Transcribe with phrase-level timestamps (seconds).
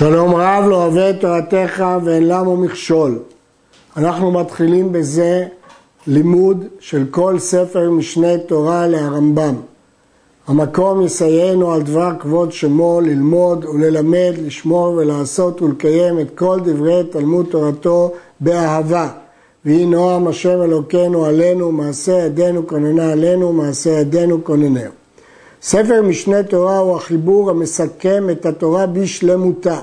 [0.00, 3.18] שלום רב לא אוהב את תורתך ואין למו מכשול.
[3.96, 5.46] אנחנו מתחילים בזה
[6.06, 9.54] לימוד של כל ספר משנה תורה להרמב"ם.
[10.46, 17.46] המקום יסייענו על דבר כבוד שמו ללמוד וללמד, לשמור ולעשות ולקיים את כל דברי תלמוד
[17.50, 19.08] תורתו באהבה.
[19.64, 24.92] ויהי נועם השם אלוקינו עלינו, מעשה ידינו כוננה עלינו, מעשה ידינו כוננהו.
[25.62, 29.80] ספר משנה תורה הוא החיבור המסכם את התורה בשלמותה.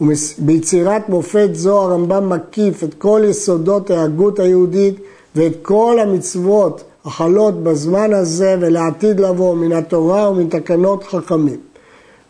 [0.00, 4.94] וביצירת מופת זו הרמב"ם מקיף את כל יסודות ההגות היהודית
[5.36, 11.60] ואת כל המצוות החלות בזמן הזה ולעתיד לבוא מן התורה ומתקנות חכמים.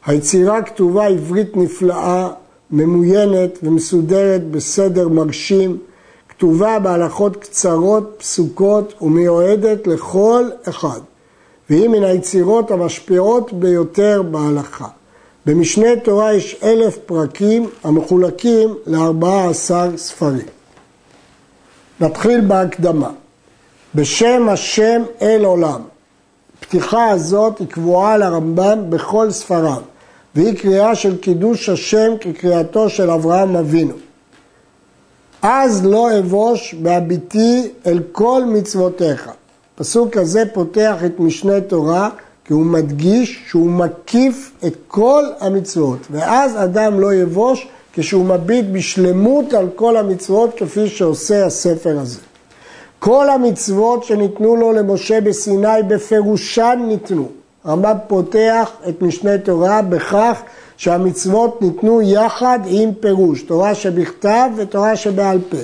[0.06, 2.28] היצירה כתובה עברית נפלאה,
[2.70, 5.76] ממוינת ומסודרת בסדר מרשים,
[6.28, 11.00] כתובה בהלכות קצרות, פסוקות ומיועדת לכל אחד.
[11.70, 14.86] והיא מן היצירות המשפיעות ביותר בהלכה.
[15.48, 20.46] במשנה תורה יש אלף פרקים המחולקים לארבעה עשר ספרים.
[22.00, 23.10] נתחיל בהקדמה.
[23.94, 25.80] בשם השם אל עולם.
[26.58, 29.82] הפתיחה הזאת היא קבועה לרמב"ם בכל ספריו,
[30.34, 33.94] והיא קריאה של קידוש השם כקריאתו של אברהם אבינו.
[35.42, 39.30] אז לא אבוש בהביטי אל כל מצוותיך.
[39.74, 42.10] הפסוק הזה פותח את משנה תורה
[42.48, 49.54] כי הוא מדגיש שהוא מקיף את כל המצוות, ואז אדם לא יבוש כשהוא מביט בשלמות
[49.54, 52.18] על כל המצוות כפי שעושה הספר הזה.
[52.98, 57.28] כל המצוות שניתנו לו למשה בסיני בפירושן ניתנו.
[57.64, 60.42] הרמב"ם פותח את משנה תורה בכך
[60.76, 65.56] שהמצוות ניתנו יחד עם פירוש, תורה שבכתב ותורה שבעל פה.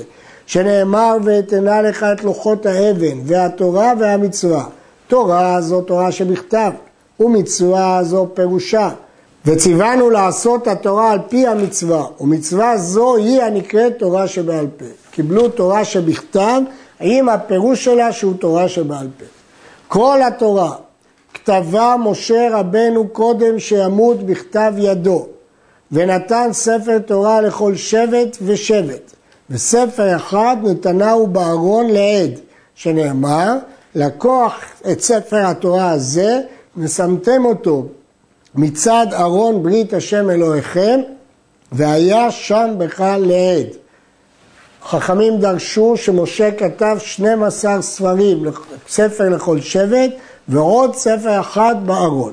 [0.46, 4.64] שנאמר ואתנה לך את לוחות האבן והתורה והמצווה.
[5.06, 6.72] תורה זו תורה שבכתב
[7.20, 8.91] ומצווה זו פירושה.
[9.46, 14.84] וציוונו לעשות התורה על פי המצווה, ומצווה זו היא הנקראת תורה שבעל פה.
[15.11, 16.61] קיבלו תורה שבכתב
[17.00, 19.24] עם הפירוש שלה שהוא תורה שבעל פה.
[19.89, 20.73] כל התורה
[21.34, 25.27] כתבה משה רבנו קודם שימות בכתב ידו,
[25.92, 29.12] ונתן ספר תורה לכל שבט ושבט.
[29.51, 32.30] וספר אחד נתנהו בארון לעד,
[32.74, 33.57] שנאמר,
[33.94, 34.60] לקוח
[34.92, 36.40] את ספר התורה הזה
[36.77, 37.86] ושמתם אותו
[38.55, 41.00] מצד ארון ברית השם אלוהיכם,
[41.72, 43.66] והיה שם בך לעד.
[44.84, 48.44] חכמים דרשו שמשה כתב 12 ספרים,
[48.88, 50.10] ספר לכל שבט,
[50.48, 52.33] ועוד ספר אחד בארון.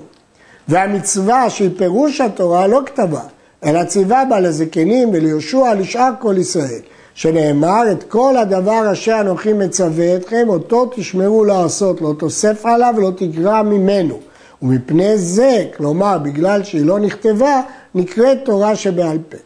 [0.68, 3.22] והמצווה שהיא פירוש התורה לא כתבה,
[3.66, 6.82] אלא ציווה בה לזקנים וליהושע לשאר כל ישראל.
[7.14, 13.12] שנאמר, את כל הדבר אשר אנוכי מצווה אתכם, אותו תשמרו לעשות, לא תוסף עליו ולא
[13.16, 14.20] תגרע ממנו.
[14.62, 17.62] ומפני זה, כלומר, בגלל שהיא לא נכתבה,
[17.96, 19.38] נקראת תורה שבעל פה.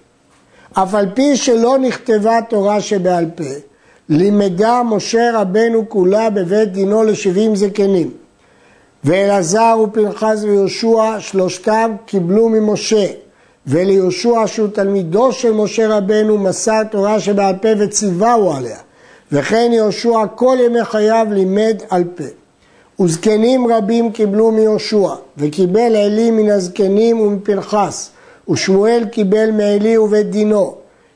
[0.73, 3.43] אף על פי שלא נכתבה תורה שבעל פה,
[4.09, 8.11] לימדה משה רבנו כולה בבית דינו לשבעים זקנים.
[9.03, 13.05] ואלעזר ופנחס ויהושע, שלושתם קיבלו ממשה.
[13.67, 18.77] וליהושע שהוא תלמידו של משה רבנו מסר תורה שבעל פה וציווהו עליה.
[19.31, 22.23] וכן יהושע כל ימי חייו לימד על פה.
[22.99, 28.09] וזקנים רבים קיבלו מיהושע וקיבל עלי מן הזקנים ומפנחס.
[28.49, 30.75] ושמואל קיבל מעלי ובית דינו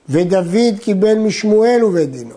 [0.09, 2.35] ודוד קיבל משמואל ובית דינו.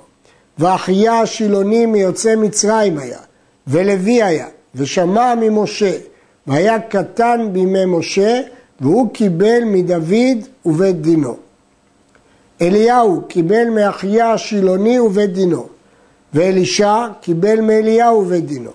[0.59, 3.19] ואחיה השילוני מיוצא מצרים היה
[3.67, 5.93] ולוי היה ושמע ממשה
[6.47, 8.41] והיה קטן בימי משה
[8.83, 11.37] והוא קיבל מדוד ובית דינו.
[12.63, 15.67] אליהו קיבל מאחיה השילוני ובית דינו,
[16.35, 18.71] ואלישע קיבל מאליהו ובית דינו,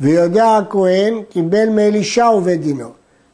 [0.00, 2.88] ויהודה הכהן קיבל מאלישע ובית דינו,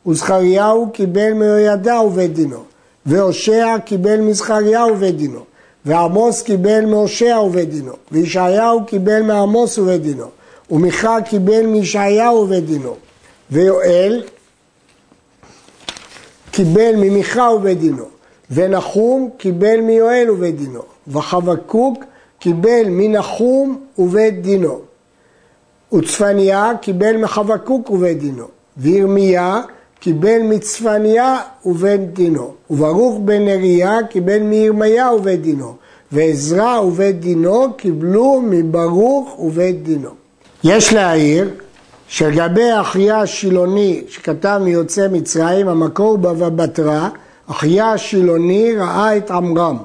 [0.06, 2.62] וזכריהו קיבל מיהוידע ובית דינו,
[3.06, 5.40] והושע קיבל מזכריהו ובית דינו,
[5.84, 10.26] ועמוס קיבל מהושע ובית דינו, וישעיהו קיבל מעמוס ובית דינו,
[10.70, 12.94] ומיכה קיבל מישעיהו ובית דינו,
[13.50, 14.22] ויואל
[16.56, 18.04] קיבל ממיכה ובית דינו,
[18.50, 22.04] ונחום קיבל מיואל ובית דינו, וחבקוק
[22.38, 24.80] קיבל מנחום ובית דינו,
[25.94, 28.44] וצפניה קיבל מחבקוק ובית דינו,
[28.76, 29.60] וירמיה
[30.00, 31.36] קיבל מצפניה
[31.66, 35.74] ובית דינו, וברוך בן נריה קיבל מירמיה ובית דינו,
[36.12, 40.10] ועזרא ובית דינו קיבלו מברוך ובית דינו.
[40.64, 41.50] יש להעיר
[42.08, 47.08] שלגבי אחיה השילוני שכתב מיוצא מצרים, המקור בבא בתרא,
[47.50, 49.76] אחיה השילוני ראה את עמרם.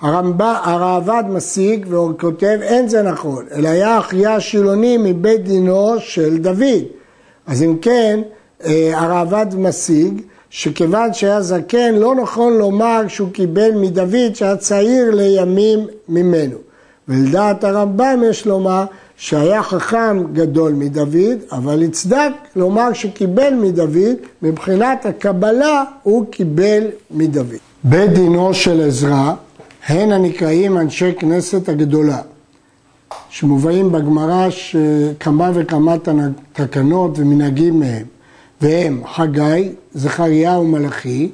[0.00, 6.84] הראב"ד משיג וכותב אין זה נכון, אלא היה אחיה השילוני מבית דינו של דוד.
[7.46, 8.20] אז אם כן,
[8.64, 10.20] אה, הראב"ד משיג
[10.50, 16.56] שכיוון שהיה זקן לא נכון לומר שהוא קיבל מדוד שהיה צעיר לימים ממנו.
[17.08, 18.84] ולדעת הרמב"ם יש לומר
[19.22, 27.46] שהיה חכם גדול מדוד, אבל יצדק לומר שקיבל מדוד, מבחינת הקבלה הוא קיבל מדוד.
[27.84, 29.32] בית דינו של עזרא,
[29.86, 32.20] הן הנקראים אנשי כנסת הגדולה,
[33.30, 34.48] שמובאים בגמרא
[35.20, 35.94] כמה וכמה
[36.52, 38.06] תקנות ומנהגים מהם,
[38.60, 41.30] והם חגי, זכריה ומלאכי,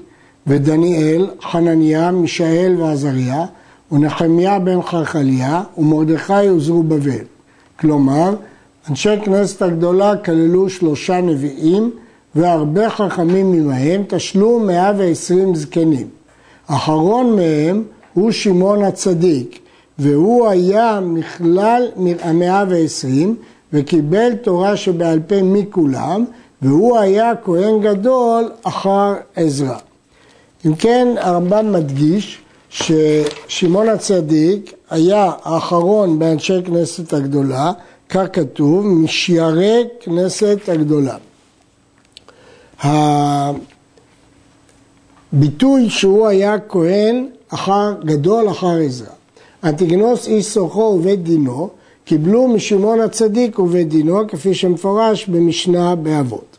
[0.47, 3.45] ודניאל, חנניה, מישאל ועזריה,
[3.93, 7.36] ונחמיה בן חרחליה, ומרדכי וזרובבל.
[7.81, 8.35] כלומר,
[8.91, 11.91] אנשי כנסת הגדולה כללו שלושה נביאים
[12.35, 16.09] והרבה חכמים ממהם תשלו 120 זקנים.
[16.67, 17.83] אחרון מהם
[18.15, 19.59] הוא שמעון הצדיק,
[19.99, 21.89] והוא היה מכלל
[22.21, 23.37] המאה ועשרים
[23.73, 26.25] וקיבל תורה שבעל פה מכולם,
[26.63, 29.79] והוא היה כהן גדול אחר עזרא.
[30.67, 32.39] אם כן, הרמב"ם מדגיש
[32.77, 37.73] ששמעון הצדיק היה האחרון באנשי כנסת הגדולה,
[38.09, 41.17] כך כתוב, משיירי כנסת הגדולה.
[45.33, 49.07] הביטוי שהוא היה כהן אחר, גדול אחר עזרא.
[49.65, 51.71] אנטיגנוס איש סוחו ובית דינו
[52.05, 56.56] קיבלו משמעון הצדיק ובית דינו כפי שמפורש במשנה באבות.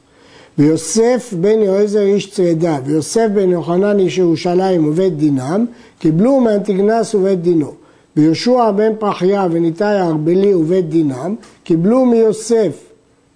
[0.57, 5.65] ויוסף בן יועזר איש צרדה ויוסף בן יוחנן איש ירושלים ובית דינם
[5.99, 7.71] קיבלו מאנטיגנס ובית דינו.
[8.17, 12.91] ויהושע בן פחיה וניתאי הארבלי ובית דינם קיבלו מיוסף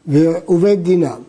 [0.08, 1.20] ובית דינם.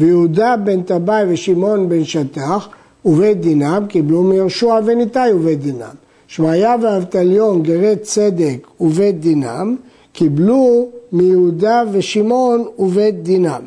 [0.00, 2.68] ויהודה בן טבעי ושמעון בן שטח
[3.04, 5.94] ובית דינם קיבלו מיהושע וניתאי ובית דינם.
[6.26, 9.76] שמעיה ואבטליון גרי צדק ובית דינם
[10.12, 13.62] קיבלו מיהודה ושמעון ובית דינם.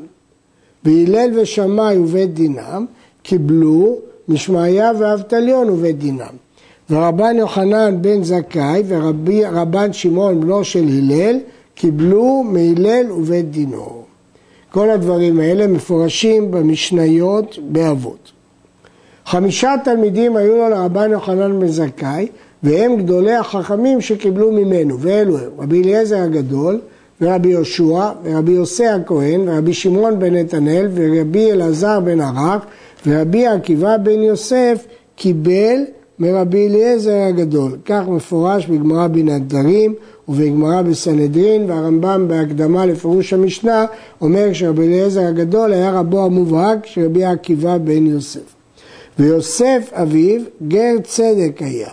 [0.86, 2.86] והלל ושמאי ובית דינם
[3.24, 3.98] קיבלו
[4.28, 6.36] משמעיה ואבטליון ובית דינם.
[6.90, 11.40] ורבן יוחנן בן זכאי ורבן שמעון בנו של הלל
[11.76, 14.04] קיבלו מהלל ובית דינו.
[14.72, 18.32] כל הדברים האלה מפורשים במשניות באבות.
[19.26, 22.28] חמישה תלמידים היו לו לרבן יוחנן בן זכאי
[22.64, 26.82] והם גדולי החכמים שקיבלו ממנו ואלו הם רבי אליעזר הגדול
[27.24, 32.66] ורבי יהושע ורבי יוסי הכהן ורבי שמעון בן נתנאל ורבי אלעזר בן ערק
[33.08, 34.86] ורבי עקיבא בן יוסף
[35.16, 35.76] קיבל
[36.20, 37.72] מרבי אליעזר הגדול.
[37.86, 39.94] כך מפורש בגמרא בנדרים
[40.28, 43.86] ובגמרא בסנהדרין, והרמב"ם בהקדמה לפירוש המשנה
[44.22, 48.56] אומר שרבי אליעזר הגדול היה רבו המובהק של רבי עקיבא בן יוסף.
[49.20, 51.90] ויוסף אביו גר צדק היה.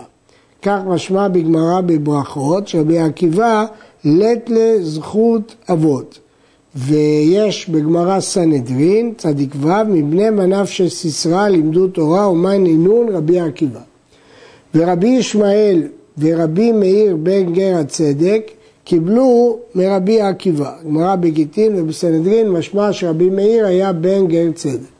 [0.61, 3.65] כך משמע בגמרא בברכות שרבי עקיבא
[4.05, 6.19] לט לזכות אבות.
[6.75, 13.79] ויש בגמרא סנהדרין, צדיק ו', מבני מניו של סיסרא לימדו תורה ומן עינון רבי עקיבא.
[14.75, 15.83] ורבי ישמעאל
[16.17, 18.51] ורבי מאיר בן גר הצדק
[18.83, 20.71] קיבלו מרבי עקיבא.
[20.85, 24.91] גמרא בגיטין ובסנהדרין משמע שרבי מאיר היה בן גר צדק.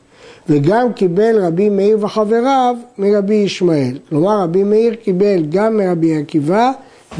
[0.48, 3.98] וגם קיבל רבי מאיר וחבריו מרבי ישמעאל.
[4.08, 6.70] כלומר רבי מאיר קיבל גם מרבי עקיבא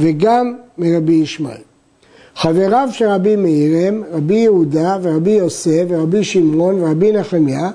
[0.01, 1.72] וגם מרבי ישמעאל.
[2.37, 7.71] חבריו של רבי מאיר הם רבי יהודה ורבי יוסף ורבי שמעון ורבי נחמיה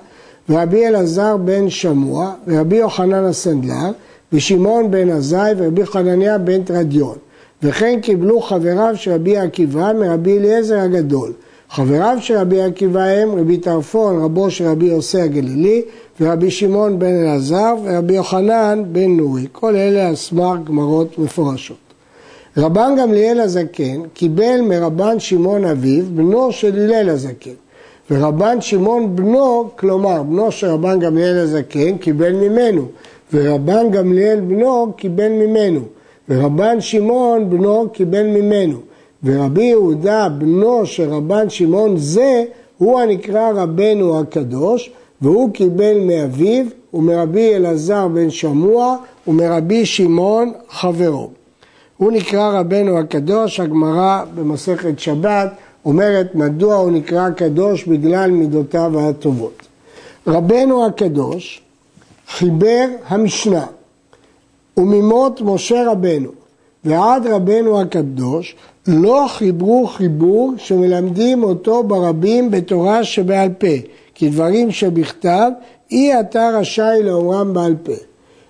[0.49, 3.91] ורבי אלעזר בן שמוע ורבי יוחנן הסנדלר
[4.33, 7.15] ושמעון בן עזאי ורבי חנניה בן תרדיון.
[7.63, 11.33] וכן קיבלו חבריו של רבי עקיבא מרבי אליעזר הגדול.
[11.69, 15.81] חבריו של רבי עקיבא הם רבי טרפון, רבו של רבי יוסי הגלילי,
[16.21, 19.47] ורבי שמעון בן אלעזר, ורבי יוחנן בן נורי.
[19.51, 21.86] כל אלה על סמך גמרות מפורשות.
[22.59, 27.51] רבן גמליאל הזקן קיבל מרבן שמעון אביו, בנו של הלל הזקן.
[28.11, 32.85] ורבן שמעון בנו, כלומר בנו של רבן גמליאל הזקן, קיבל ממנו.
[33.33, 35.81] ורבן גמליאל בנו קיבל ממנו,
[36.29, 38.77] ורבן שמעון בנו קיבל ממנו,
[39.23, 42.43] ורבי יהודה בנו של רבן שמעון זה
[42.77, 48.95] הוא הנקרא רבנו הקדוש, והוא קיבל מאביו ומרבי אלעזר בן שמוע
[49.27, 51.29] ומרבי שמעון חברו.
[51.97, 55.49] הוא נקרא רבנו הקדוש, הגמרא במסכת שבת
[55.85, 59.61] אומרת מדוע הוא נקרא קדוש בגלל מידותיו הטובות.
[60.27, 61.61] רבנו הקדוש
[62.27, 63.65] חיבר המשנה,
[64.77, 66.29] וממות משה רבנו
[66.83, 68.55] ועד רבנו הקדוש
[68.87, 75.49] לא חיברו חיבור שמלמדים אותו ברבים בתורה שבעל פה, כי דברים שבכתב
[75.91, 78.06] אי אתה רשאי לאומרם בעל פה.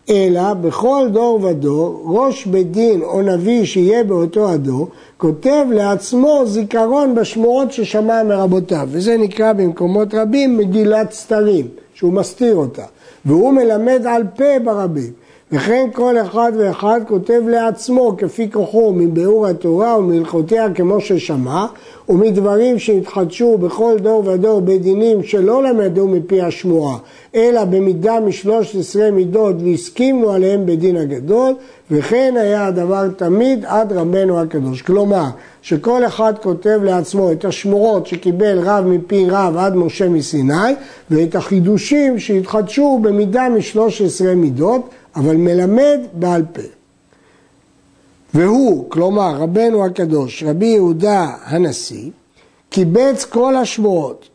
[0.10, 4.88] אלא בכל דור ודור ראש בית דין או נביא שיהיה באותו הדור
[5.18, 12.84] כותב לעצמו זיכרון בשמועות ששמע מרבותיו וזה נקרא במקומות רבים מגילת סתרים שהוא מסתיר אותה,
[13.26, 15.12] והוא מלמד על פה ברבים.
[15.52, 21.66] וכן כל אחד ואחד כותב לעצמו כפי כוחו מביאור התורה ומהלכותיה כמו ששמע
[22.10, 26.98] ומדברים שהתחדשו בכל דור ודור בדינים שלא למדו מפי השמועה
[27.36, 31.54] אלא במידה משלוש עשרה מידות והסכימו עליהם בדין הגדול
[31.92, 34.82] וכן היה הדבר תמיד עד רבנו הקדוש.
[34.82, 35.26] כלומר,
[35.62, 40.74] שכל אחד כותב לעצמו את השמורות שקיבל רב מפי רב עד משה מסיני
[41.12, 46.62] ואת החידושים שהתחדשו במידה משלוש עשרה מידות אבל מלמד בעל פה.
[48.34, 52.10] והוא, כלומר רבנו הקדוש, רבי יהודה הנשיא,
[52.70, 54.30] קיבץ כל השמועות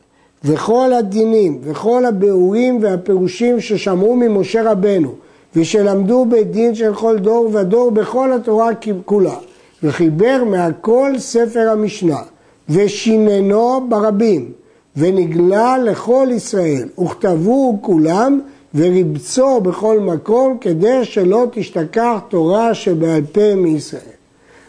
[0.44, 5.14] וכל הדינים וכל הביאורים והפירושים ששמעו ממשה רבנו
[5.56, 8.70] ושלמדו בית דין של כל דור ודור בכל התורה
[9.04, 9.36] כולה
[9.82, 12.20] וחיבר מהכל ספר המשנה
[12.68, 14.52] ושיננו ברבים
[14.96, 18.40] ונגלה לכל ישראל וכתבו כולם
[18.74, 24.02] וריבצו בכל מקום כדי שלא תשתכח תורה שבעל פה מישראל.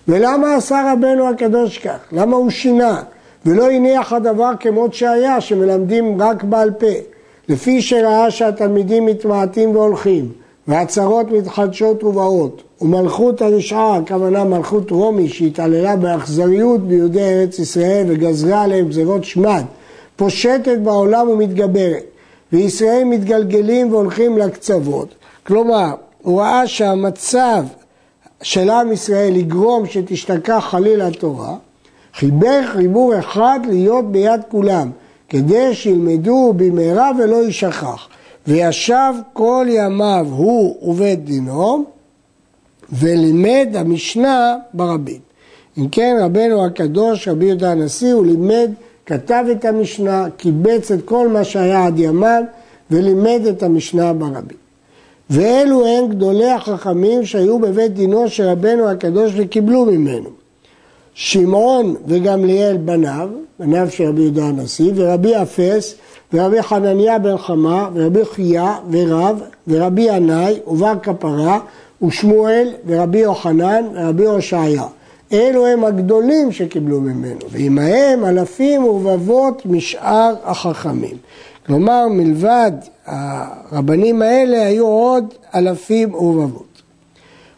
[0.07, 1.97] ולמה עשה רבנו הקדוש כך?
[2.11, 3.01] למה הוא שינה?
[3.45, 6.87] ולא הניח הדבר כמות שהיה, שמלמדים רק בעל פה.
[7.49, 10.31] לפי שראה שהתלמידים מתמעטים והולכים,
[10.67, 18.89] והצהרות מתחדשות ובאות, ומלכות הרשעה, הכוונה מלכות רומי שהתעללה באכזריות ביהודי ארץ ישראל וגזרה עליהם
[18.89, 19.63] גזירות שמד,
[20.15, 22.12] פושטת בעולם ומתגברת.
[22.53, 25.15] וישראל מתגלגלים והולכים לקצוות.
[25.47, 27.65] כלומר, הוא ראה שהמצב
[28.41, 31.55] של עם ישראל יגרום שתשתכח חלילה תורה,
[32.13, 34.91] חיבר חיבור אחד להיות ביד כולם,
[35.29, 38.07] כדי שילמדו במהרה ולא יישכח.
[38.47, 41.85] וישב כל ימיו הוא ובית דינו,
[42.91, 45.19] ולימד המשנה ברבים.
[45.77, 48.71] אם כן, רבנו הקדוש, רבי יהודה הנשיא, הוא לימד
[49.05, 52.43] כתב את המשנה, קיבץ את כל מה שהיה עד ימיו
[52.91, 54.63] ולימד את המשנה ברבים.
[55.29, 60.29] ואלו הם גדולי החכמים שהיו בבית דינו של רבנו הקדוש וקיבלו ממנו.
[61.13, 63.29] שמעון וגמליאל בניו,
[63.59, 65.95] בניו של רבי יהודה הנשיא, ורבי אפס,
[66.33, 71.59] ורבי חנניה בן חמה, ורבי חייא, ורב, ורבי ינאי, ובר כפרה,
[72.01, 74.83] ושמואל, ורבי יוחנן, ורבי הושעיה.
[75.33, 81.17] אלו הם הגדולים שקיבלו ממנו, ועמהם אלפים ורבבות משאר החכמים.
[81.65, 82.71] כלומר, מלבד
[83.05, 86.81] הרבנים האלה היו עוד אלפים ורבבות.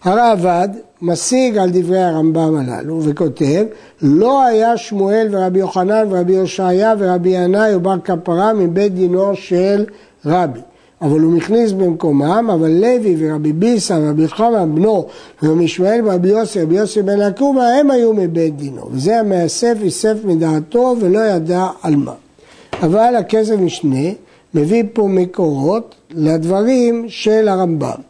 [0.04, 0.70] הרעב"ד
[1.02, 3.66] משיג על דברי הרמב"ם הללו וכותב
[4.02, 9.86] לא היה שמואל ורבי יוחנן ורבי הושעיה ורבי ינאי ובר כפרה מבית דינו של
[10.26, 10.60] רבי
[11.02, 15.06] אבל הוא מכניס במקומם, אבל לוי ורבי ביסה ורבי חמא בנו
[15.44, 20.16] ורבי ישמעאל ורבי יוסי ורבי יוסי בן עקומה הם היו מבית דינו וזה המאסף איסף
[20.24, 22.14] מדעתו ולא ידע על מה.
[22.82, 24.10] אבל הכסף משנה
[24.54, 28.02] מביא פה מקורות לדברים של הרמב"ם.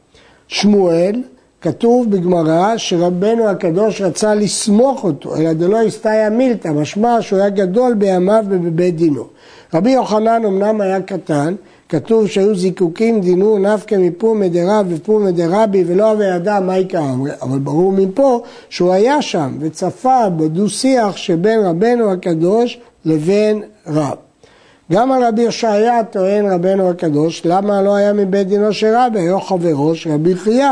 [0.47, 1.21] שמואל,
[1.61, 7.93] כתוב בגמרא שרבנו הקדוש רצה לסמוך אותו, אלא דלא הסתייע מילתא, משמע שהוא היה גדול
[7.93, 9.23] בימיו ובבית דינו.
[9.73, 11.55] רבי יוחנן אמנם היה קטן,
[11.95, 17.59] כתוב שהיו זיקוקים דינו נפקא מפומי דרב ופומי דרבי ולא הווה ידע מה יקרה, אבל
[17.59, 24.17] ברור מפה שהוא היה שם וצפה בדו שיח שבין רבנו הקדוש לבין רב.
[24.91, 29.39] גם על רבי ישעיה טוען רבנו הקדוש, למה לא היה מבית דינו של רבי, היה
[29.39, 30.71] חברו של רבי חייא,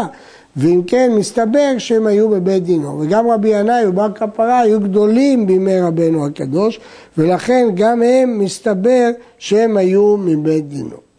[0.57, 2.99] ואם כן מסתבר שהם היו בבית דינו.
[2.99, 6.79] וגם רבי ינאי ובר כפרה היו גדולים בימי רבנו הקדוש,
[7.17, 11.12] ולכן גם הם מסתבר שהם היו מבית דינו.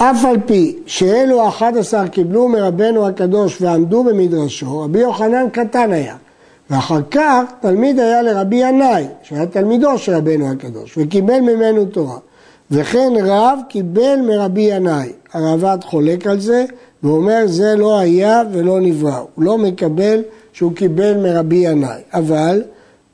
[0.00, 6.16] אף על פי שאלו האחד עשר קיבלו מרבנו הקדוש ועמדו במדרשו, רבי יוחנן קטן היה.
[6.70, 12.18] ואחר כך תלמיד היה לרבי ינאי, שהיה תלמידו של רבנו הקדוש, וקיבל ממנו תורה.
[12.70, 15.12] וכן רב קיבל מרבי ינאי.
[15.32, 16.64] הרעב"ד חולק על זה
[17.02, 19.18] ואומר זה לא היה ולא נברא.
[19.34, 22.00] הוא לא מקבל שהוא קיבל מרבי ינאי.
[22.14, 22.62] אבל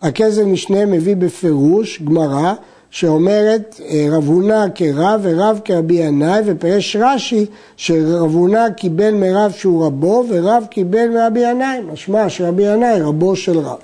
[0.03, 2.55] הכסף משנה מביא בפירוש גמרא
[2.95, 7.47] שאומרת אה, רב הונא כרב ורב כרבי ינאי ופרש רש"י
[7.77, 11.81] שרב הונא קיבל מרב שהוא רבו ורב קיבל מרבי ינאי.
[11.93, 13.79] משמע שרבי ינאי רבו של רב.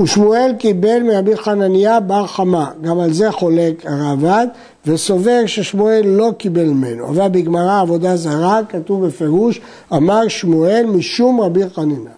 [0.00, 4.46] ושמואל קיבל מרבי חנניה בר חמה, גם על זה חולק הרעב"ד,
[4.86, 7.08] וסובר ששמואל לא קיבל ממנו.
[7.08, 9.60] אבל בגמרא עבודה זרה כתוב בפירוש,
[9.92, 12.10] אמר שמואל משום רבי חנינא.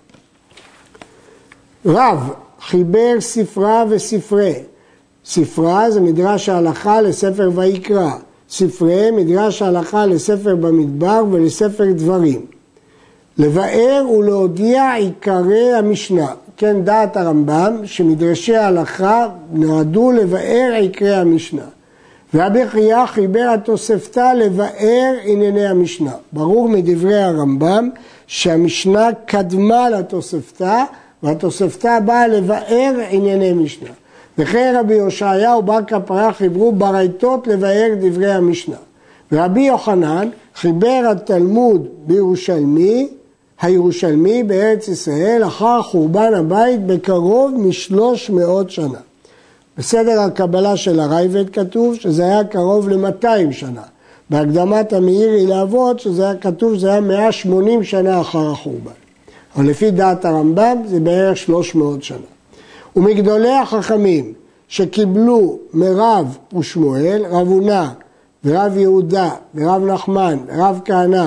[1.86, 2.30] רב
[2.60, 4.62] חיבר ספרה וספרי.
[5.26, 8.10] ספרה זה מדרש ההלכה לספר ויקרא.
[8.50, 12.40] ספרי מדרש ההלכה לספר במדבר ולספר דברים.
[13.38, 16.26] לבאר ולהודיע עיקרי המשנה.
[16.56, 21.62] כן דעת הרמב"ם שמדרשי ההלכה נועדו לבאר עיקרי המשנה.
[22.34, 26.12] רבי חייא חיבר התוספתא לבאר ענייני המשנה.
[26.32, 27.88] ברור מדברי הרמב"ם
[28.26, 30.84] שהמשנה קדמה לתוספתא
[31.22, 33.90] והתוספתא באה לבאר ענייני משנה.
[34.38, 38.76] וכן רבי יושעיה ובר כפרה חיברו ברייתות לבאר דברי המשנה.
[39.32, 43.08] ורבי יוחנן חיבר התלמוד בירושלמי,
[43.60, 48.98] הירושלמי בארץ ישראל אחר חורבן הבית בקרוב משלוש מאות שנה.
[49.78, 53.82] בסדר הקבלה של הרייבד כתוב שזה היה קרוב ל-200 שנה.
[54.30, 58.90] בהקדמת המאירי לאבות שזה היה כתוב שזה היה 180 שנה אחר החורבן.
[59.56, 62.35] אבל לפי דעת הרמב"ם זה בערך 300 שנה.
[62.96, 64.32] ומגדולי החכמים
[64.68, 67.86] שקיבלו מרב ושמואל, רב הונא
[68.44, 71.26] ורב יהודה ורב נחמן ורב כהנא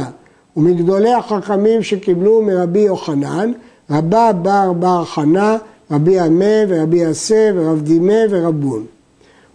[0.57, 3.51] ומגדולי החכמים שקיבלו מרבי יוחנן,
[3.91, 5.57] רבה בר בר חנה,
[5.91, 8.85] רבי עמה ורבי יסה ורב דימה ורבון.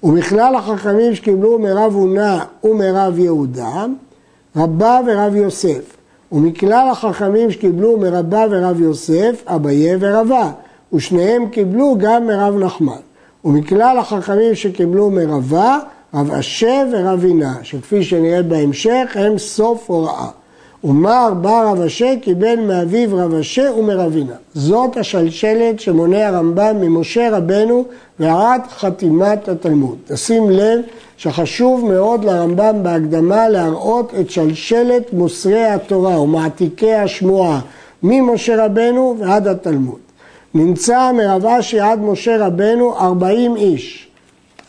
[0.03, 3.85] ומכלל החכמים שקיבלו מרב הונא ומרב יהודה,
[4.57, 5.97] רבה ורב יוסף.
[6.33, 10.51] ומכלל החכמים שקיבלו מרבה ורב יוסף, אביה ורבה,
[10.95, 12.93] ושניהם קיבלו גם מרב נחמן.
[13.45, 15.79] ומכלל החכמים שקיבלו מרבה,
[16.15, 20.29] רב אשר ורב הינה, שכפי שנראה בהמשך, הם סוף הוראה.
[20.85, 24.35] ומר בא רב אשר קיבל מאביו רב אשר ומרבינה.
[24.55, 27.85] זאת השלשלת שמונה הרמב"ם ממשה רבנו
[28.21, 29.97] ועד חתימת התלמוד.
[30.07, 30.81] תשים לב
[31.17, 37.61] שחשוב מאוד לרמב"ם בהקדמה להראות את שלשלת מוסרי התורה ומעתיקי השמועה
[38.03, 40.04] ממשה רבנו ועד התלמוד.
[40.55, 44.09] נמצא מרב אשי עד משה רבנו ארבעים איש,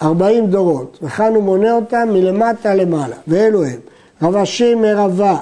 [0.02, 3.80] ארבעים דורות, וכאן הוא מונה אותם מלמטה למעלה, ואלו הם
[4.22, 5.38] רב אשי מרבה,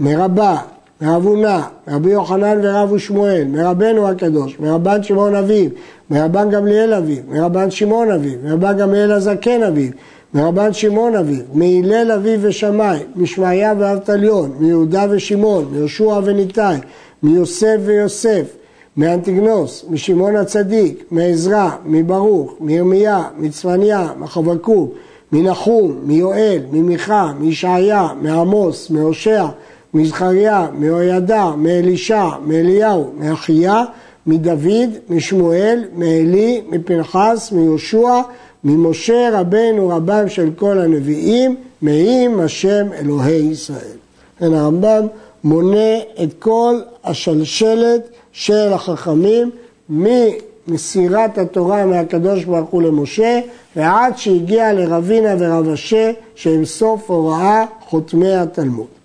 [0.00, 0.56] מרבה,
[1.00, 5.70] מרב הונא, רבי יוחנן ורב ושמואל, מרבנו הקדוש, מרבן שמעון אביו,
[6.10, 9.90] מרבן גמליאל אביו, מרבן שמעון אביו, מרבן גמליאל הזקן אביו,
[10.34, 16.76] מרבן שמעון אביו, מהלל אביו ושמאי, משמעיה ואבטליון, מיהודה ושמעון, מיהושע וניתאי,
[17.22, 18.44] מיוסף ויוסף,
[18.98, 24.94] מאנטיגנוס, משמעון הצדיק, מעזרא, מברוך, מירמיה, מצפניה, מחבקוק,
[25.32, 29.46] מנחום, מיואל, ממיכה, מישעיה, מעמוס, מהושע,
[29.94, 33.84] מזכריה, מהוידע, מאלישע, מאליהו, מאחיה,
[34.26, 38.20] מדוד, משמואל, מעלי, מפנחס, מיהושע,
[38.64, 43.96] ממשה רבנו רבם של כל הנביאים, מאים השם אלוהי ישראל.
[44.38, 45.06] כן, הרמב"ם
[45.44, 48.08] מונה את כל השלשלת
[48.38, 49.50] של החכמים
[49.88, 53.40] ממסירת התורה מהקדוש ברוך הוא למשה
[53.76, 58.97] ועד שהגיע לרבינה ורב אשה שהם סוף הוראה חותמי התלמוד.